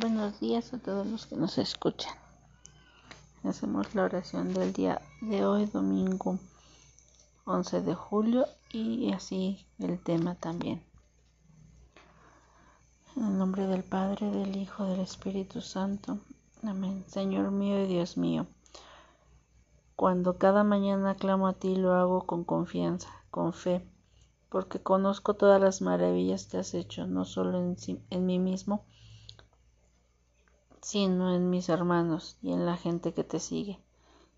Buenos 0.00 0.38
días 0.38 0.72
a 0.72 0.78
todos 0.78 1.04
los 1.08 1.26
que 1.26 1.34
nos 1.34 1.58
escuchan. 1.58 2.14
Hacemos 3.42 3.96
la 3.96 4.04
oración 4.04 4.54
del 4.54 4.72
día 4.72 5.02
de 5.20 5.44
hoy, 5.44 5.66
domingo 5.66 6.38
11 7.46 7.80
de 7.82 7.94
julio, 7.96 8.46
y 8.70 9.12
así 9.12 9.66
el 9.80 10.00
tema 10.00 10.36
también. 10.36 10.84
En 13.16 13.24
el 13.24 13.38
nombre 13.38 13.66
del 13.66 13.82
Padre, 13.82 14.30
del 14.30 14.56
Hijo, 14.56 14.84
del 14.84 15.00
Espíritu 15.00 15.60
Santo. 15.62 16.18
Amén. 16.62 17.04
Señor 17.08 17.50
mío 17.50 17.82
y 17.82 17.88
Dios 17.88 18.16
mío, 18.16 18.46
cuando 19.96 20.38
cada 20.38 20.62
mañana 20.62 21.16
clamo 21.16 21.48
a 21.48 21.54
ti, 21.54 21.74
lo 21.74 21.94
hago 21.94 22.24
con 22.24 22.44
confianza, 22.44 23.08
con 23.32 23.52
fe, 23.52 23.84
porque 24.48 24.80
conozco 24.80 25.34
todas 25.34 25.60
las 25.60 25.82
maravillas 25.82 26.46
que 26.46 26.58
has 26.58 26.72
hecho, 26.74 27.08
no 27.08 27.24
solo 27.24 27.58
en, 27.58 27.76
en 28.10 28.26
mí 28.26 28.38
mismo, 28.38 28.84
sino 30.88 31.34
en 31.34 31.50
mis 31.50 31.68
hermanos 31.68 32.38
y 32.40 32.50
en 32.50 32.64
la 32.64 32.78
gente 32.78 33.12
que 33.12 33.22
te 33.22 33.40
sigue. 33.40 33.78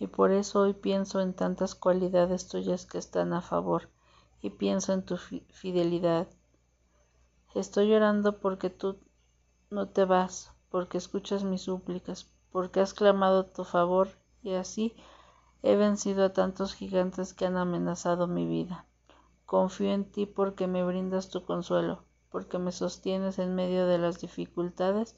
Y 0.00 0.08
por 0.08 0.32
eso 0.32 0.62
hoy 0.62 0.72
pienso 0.72 1.20
en 1.20 1.34
tantas 1.34 1.76
cualidades 1.76 2.48
tuyas 2.48 2.84
que 2.84 2.98
están 2.98 3.32
a 3.32 3.40
favor, 3.40 3.90
y 4.40 4.50
pienso 4.50 4.92
en 4.92 5.04
tu 5.04 5.18
fidelidad. 5.18 6.26
Estoy 7.54 7.90
llorando 7.90 8.40
porque 8.40 8.70
tú 8.70 8.98
no 9.70 9.90
te 9.90 10.04
vas, 10.04 10.50
porque 10.68 10.98
escuchas 10.98 11.44
mis 11.44 11.62
súplicas, 11.62 12.28
porque 12.50 12.80
has 12.80 12.92
clamado 12.92 13.46
tu 13.46 13.62
favor, 13.62 14.08
y 14.42 14.54
así 14.54 14.96
he 15.62 15.76
vencido 15.76 16.24
a 16.24 16.32
tantos 16.32 16.74
gigantes 16.74 17.34
que 17.34 17.46
han 17.46 17.56
amenazado 17.56 18.26
mi 18.26 18.48
vida. 18.48 18.84
Confío 19.46 19.92
en 19.92 20.10
ti 20.10 20.26
porque 20.26 20.66
me 20.66 20.82
brindas 20.82 21.28
tu 21.28 21.44
consuelo, 21.44 22.02
porque 22.32 22.58
me 22.58 22.72
sostienes 22.72 23.38
en 23.38 23.54
medio 23.54 23.86
de 23.86 23.98
las 23.98 24.20
dificultades 24.20 25.16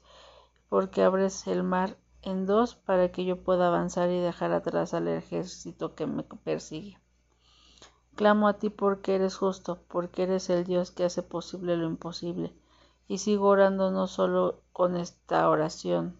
porque 0.69 1.03
abres 1.03 1.47
el 1.47 1.63
mar 1.63 1.97
en 2.21 2.45
dos 2.45 2.75
para 2.75 3.11
que 3.11 3.23
yo 3.23 3.43
pueda 3.43 3.67
avanzar 3.67 4.09
y 4.09 4.19
dejar 4.19 4.51
atrás 4.51 4.93
al 4.93 5.07
ejército 5.07 5.95
que 5.95 6.07
me 6.07 6.23
persigue. 6.23 6.97
Clamo 8.15 8.47
a 8.47 8.57
ti 8.57 8.69
porque 8.69 9.15
eres 9.15 9.35
justo, 9.35 9.83
porque 9.87 10.23
eres 10.23 10.49
el 10.49 10.63
Dios 10.63 10.91
que 10.91 11.03
hace 11.03 11.21
posible 11.21 11.77
lo 11.77 11.85
imposible, 11.85 12.55
y 13.07 13.19
sigo 13.19 13.49
orando 13.49 13.91
no 13.91 14.07
solo 14.07 14.61
con 14.71 14.95
esta 14.95 15.49
oración, 15.49 16.17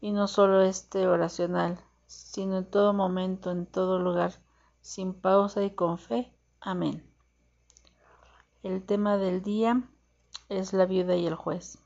y 0.00 0.12
no 0.12 0.28
solo 0.28 0.62
este 0.62 1.06
oracional, 1.08 1.78
sino 2.06 2.58
en 2.58 2.70
todo 2.70 2.92
momento, 2.92 3.50
en 3.50 3.66
todo 3.66 3.98
lugar, 3.98 4.32
sin 4.80 5.12
pausa 5.12 5.62
y 5.62 5.70
con 5.70 5.98
fe. 5.98 6.32
Amén. 6.60 7.04
El 8.62 8.84
tema 8.84 9.18
del 9.18 9.42
día 9.42 9.82
es 10.48 10.72
la 10.72 10.86
viuda 10.86 11.16
y 11.16 11.26
el 11.26 11.34
juez. 11.34 11.83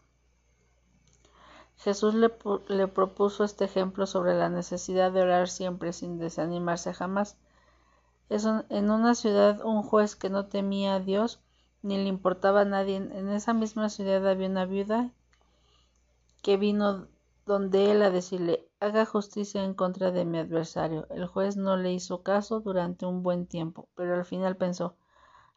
Jesús 1.78 2.14
le, 2.14 2.88
propuso 2.88 3.44
este 3.44 3.64
ejemplo 3.64 4.06
sobre 4.06 4.34
la 4.34 4.48
necesidad 4.48 5.12
de 5.12 5.22
orar 5.22 5.48
siempre 5.48 5.92
sin 5.92 6.18
desanimarse 6.18 6.92
jamás. 6.92 7.36
en 8.28 8.90
una 8.90 9.14
ciudad 9.14 9.64
un 9.64 9.82
juez 9.82 10.16
que 10.16 10.28
no 10.28 10.46
temía 10.46 10.96
a 10.96 11.00
Dios 11.00 11.40
ni 11.82 11.96
le 11.96 12.08
importaba 12.08 12.62
a 12.62 12.64
nadie. 12.64 12.96
En 12.96 13.28
esa 13.30 13.54
misma 13.54 13.88
ciudad 13.88 14.26
había 14.28 14.48
una 14.48 14.64
viuda 14.64 15.12
que 16.42 16.56
vino 16.56 17.06
donde 17.46 17.92
él 17.92 18.02
a 18.02 18.10
decirle 18.10 18.68
haga 18.80 19.06
justicia 19.06 19.62
en 19.62 19.74
contra 19.74 20.10
de 20.10 20.24
mi 20.24 20.38
adversario. 20.38 21.06
El 21.10 21.26
juez 21.26 21.56
no 21.56 21.76
le 21.76 21.92
hizo 21.92 22.22
caso 22.22 22.60
durante 22.60 23.06
un 23.06 23.22
buen 23.22 23.46
tiempo, 23.46 23.88
pero 23.94 24.14
al 24.14 24.24
final 24.24 24.56
pensó 24.56 24.96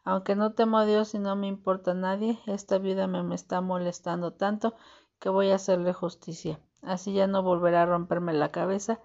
aunque 0.04 0.34
no 0.34 0.52
temo 0.52 0.78
a 0.78 0.84
Dios 0.84 1.14
y 1.14 1.18
no 1.18 1.36
me 1.36 1.46
importa 1.46 1.92
a 1.92 1.94
nadie, 1.94 2.38
esta 2.46 2.78
viuda 2.78 3.06
me 3.06 3.34
está 3.34 3.60
molestando 3.60 4.32
tanto 4.32 4.74
que 5.22 5.28
voy 5.28 5.52
a 5.52 5.54
hacerle 5.54 5.92
justicia. 5.92 6.58
Así 6.82 7.12
ya 7.12 7.28
no 7.28 7.44
volverá 7.44 7.82
a 7.82 7.86
romperme 7.86 8.32
la 8.32 8.50
cabeza. 8.50 8.98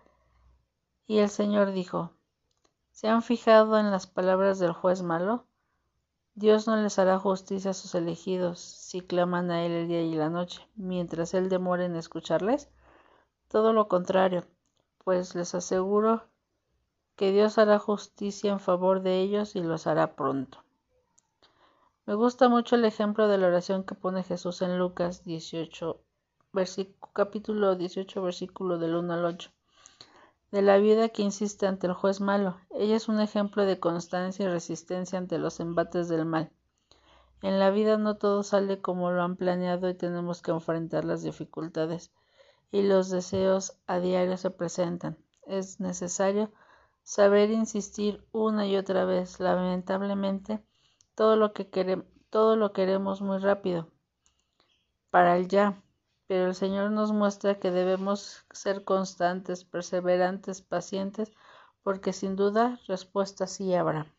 Y 1.05 1.19
el 1.19 1.29
Señor 1.29 1.73
dijo, 1.73 2.09
¿se 2.89 3.07
han 3.07 3.21
fijado 3.21 3.77
en 3.77 3.91
las 3.91 4.07
palabras 4.07 4.57
del 4.57 4.71
juez 4.71 5.03
malo? 5.03 5.45
Dios 6.33 6.65
no 6.65 6.75
les 6.75 6.97
hará 6.97 7.19
justicia 7.19 7.69
a 7.69 7.75
sus 7.75 7.93
elegidos 7.93 8.59
si 8.59 9.01
claman 9.01 9.51
a 9.51 9.63
Él 9.63 9.73
el 9.73 9.87
día 9.87 10.01
y 10.01 10.15
la 10.15 10.31
noche, 10.31 10.67
mientras 10.75 11.35
Él 11.35 11.49
demore 11.49 11.85
en 11.85 11.95
escucharles. 11.95 12.67
Todo 13.47 13.71
lo 13.71 13.87
contrario, 13.87 14.43
pues 15.03 15.35
les 15.35 15.53
aseguro 15.53 16.23
que 17.15 17.31
Dios 17.31 17.59
hará 17.59 17.77
justicia 17.77 18.51
en 18.51 18.59
favor 18.59 19.03
de 19.03 19.21
ellos 19.21 19.55
y 19.55 19.61
los 19.61 19.85
hará 19.85 20.15
pronto. 20.15 20.63
Me 22.07 22.15
gusta 22.15 22.49
mucho 22.49 22.75
el 22.75 22.85
ejemplo 22.85 23.27
de 23.27 23.37
la 23.37 23.47
oración 23.47 23.83
que 23.83 23.93
pone 23.93 24.23
Jesús 24.23 24.63
en 24.63 24.79
Lucas 24.79 25.23
18, 25.23 26.01
capítulo 27.13 27.75
18, 27.75 28.19
versículo 28.23 28.79
del 28.79 28.95
1 28.95 29.13
al 29.13 29.25
8. 29.25 29.51
De 30.51 30.63
la 30.63 30.77
viuda 30.77 31.09
que 31.09 31.21
insiste 31.21 31.67
ante 31.67 31.85
el 31.85 31.93
juez 31.93 32.19
malo. 32.19 32.57
Ella 32.71 32.95
es 32.95 33.07
un 33.07 33.19
ejemplo 33.19 33.63
de 33.63 33.79
constancia 33.79 34.45
y 34.45 34.47
resistencia 34.47 35.19
ante 35.19 35.37
los 35.37 35.59
embates 35.59 36.07
del 36.07 36.25
mal. 36.25 36.51
En 37.43 37.59
la 37.59 37.69
vida 37.69 37.99
no 37.99 38.17
todo 38.17 38.41
sale 38.41 38.81
como 38.81 39.11
lo 39.11 39.21
han 39.21 39.35
planeado 39.35 39.87
y 39.87 39.93
tenemos 39.93 40.41
que 40.41 40.49
enfrentar 40.49 41.05
las 41.05 41.21
dificultades 41.21 42.11
y 42.71 42.81
los 42.81 43.11
deseos 43.11 43.77
a 43.85 43.99
diario 43.99 44.35
se 44.37 44.49
presentan. 44.49 45.15
Es 45.45 45.79
necesario 45.79 46.51
saber 47.03 47.51
insistir 47.51 48.25
una 48.31 48.65
y 48.65 48.77
otra 48.77 49.05
vez. 49.05 49.39
Lamentablemente, 49.39 50.63
todo 51.13 51.35
lo 51.35 51.53
que 51.53 51.65
todo 52.31 52.55
lo 52.55 52.73
queremos 52.73 53.21
muy 53.21 53.37
rápido. 53.37 53.91
Para 55.11 55.37
el 55.37 55.47
ya 55.47 55.83
pero 56.27 56.47
el 56.47 56.55
Señor 56.55 56.91
nos 56.91 57.11
muestra 57.11 57.59
que 57.59 57.71
debemos 57.71 58.45
ser 58.51 58.83
constantes, 58.83 59.63
perseverantes, 59.63 60.61
pacientes, 60.61 61.31
porque 61.83 62.11
sin 62.13 62.35
duda 62.35 62.79
respuesta 62.87 63.47
sí 63.47 63.73
habrá. 63.73 64.13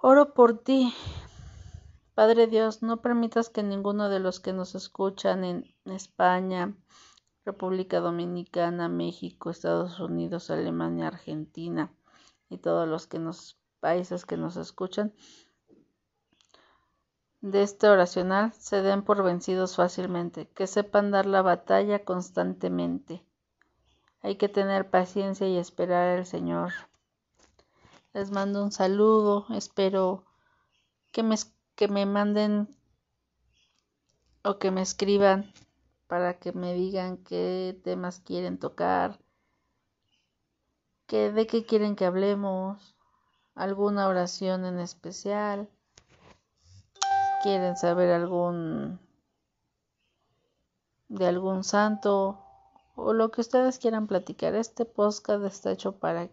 Oro 0.00 0.32
por 0.34 0.58
ti, 0.58 0.94
Padre 2.14 2.46
Dios, 2.46 2.82
no 2.82 3.02
permitas 3.02 3.50
que 3.50 3.62
ninguno 3.62 4.08
de 4.08 4.20
los 4.20 4.40
que 4.40 4.54
nos 4.54 4.74
escuchan 4.74 5.44
en 5.44 5.74
España, 5.84 6.74
República 7.44 8.00
Dominicana, 8.00 8.88
México, 8.88 9.50
Estados 9.50 10.00
Unidos, 10.00 10.50
Alemania, 10.50 11.08
Argentina 11.08 11.92
y 12.48 12.58
todos 12.58 12.88
los 12.88 13.06
que 13.06 13.20
países 13.80 14.24
que 14.24 14.36
nos 14.36 14.56
escuchan 14.56 15.12
de 17.40 17.62
este 17.62 17.88
oracional 17.88 18.52
se 18.54 18.82
den 18.82 19.02
por 19.02 19.22
vencidos 19.22 19.76
fácilmente, 19.76 20.48
que 20.48 20.66
sepan 20.66 21.10
dar 21.10 21.26
la 21.26 21.42
batalla 21.42 22.04
constantemente. 22.04 23.22
Hay 24.22 24.36
que 24.36 24.48
tener 24.48 24.90
paciencia 24.90 25.46
y 25.46 25.58
esperar 25.58 26.18
al 26.18 26.26
Señor. 26.26 26.72
Les 28.12 28.30
mando 28.30 28.62
un 28.62 28.72
saludo, 28.72 29.46
espero 29.50 30.24
que 31.12 31.22
me, 31.22 31.36
que 31.74 31.88
me 31.88 32.06
manden 32.06 32.68
o 34.42 34.58
que 34.58 34.70
me 34.70 34.82
escriban 34.82 35.52
para 36.06 36.38
que 36.38 36.52
me 36.52 36.72
digan 36.72 37.18
qué 37.18 37.78
temas 37.84 38.20
quieren 38.20 38.58
tocar, 38.58 39.18
que, 41.06 41.30
de 41.30 41.46
qué 41.46 41.64
quieren 41.64 41.96
que 41.96 42.06
hablemos, 42.06 42.96
alguna 43.54 44.08
oración 44.08 44.64
en 44.64 44.78
especial 44.78 45.68
quieren 47.46 47.76
saber 47.76 48.10
algún 48.10 48.98
de 51.08 51.28
algún 51.28 51.62
santo 51.62 52.42
o 52.96 53.12
lo 53.12 53.30
que 53.30 53.40
ustedes 53.40 53.78
quieran 53.78 54.08
platicar. 54.08 54.56
Este 54.56 54.84
podcast 54.84 55.44
está 55.44 55.70
hecho 55.70 55.92
para, 55.92 56.28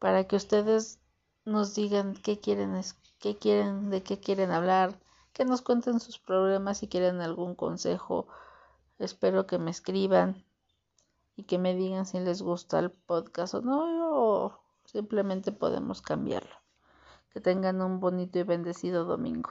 para 0.00 0.24
que 0.24 0.34
ustedes 0.34 0.98
nos 1.44 1.76
digan 1.76 2.14
qué 2.14 2.40
quieren, 2.40 2.80
qué 3.20 3.36
quieren, 3.36 3.90
de 3.90 4.02
qué 4.02 4.18
quieren 4.18 4.50
hablar, 4.50 4.98
que 5.32 5.44
nos 5.44 5.62
cuenten 5.62 6.00
sus 6.00 6.18
problemas 6.18 6.78
si 6.78 6.88
quieren 6.88 7.20
algún 7.20 7.54
consejo. 7.54 8.26
Espero 8.98 9.46
que 9.46 9.58
me 9.58 9.70
escriban 9.70 10.44
y 11.36 11.44
que 11.44 11.58
me 11.58 11.76
digan 11.76 12.06
si 12.06 12.18
les 12.18 12.42
gusta 12.42 12.80
el 12.80 12.90
podcast 12.90 13.54
o 13.54 13.60
no, 13.60 14.20
o 14.20 14.58
simplemente 14.84 15.52
podemos 15.52 16.02
cambiarlo. 16.02 16.56
Que 17.32 17.40
tengan 17.40 17.80
un 17.80 18.00
bonito 18.00 18.40
y 18.40 18.42
bendecido 18.42 19.04
domingo. 19.04 19.50